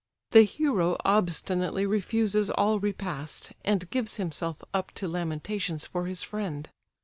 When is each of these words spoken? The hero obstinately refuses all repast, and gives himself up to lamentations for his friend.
The 0.31 0.41
hero 0.45 0.97
obstinately 1.05 1.85
refuses 1.85 2.49
all 2.49 2.79
repast, 2.79 3.53
and 3.63 3.87
gives 3.91 4.15
himself 4.15 4.63
up 4.73 4.91
to 4.93 5.07
lamentations 5.07 5.85
for 5.85 6.07
his 6.07 6.23
friend. 6.23 6.67